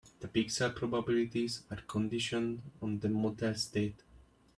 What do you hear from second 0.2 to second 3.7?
pixel probabilities are conditioned on the model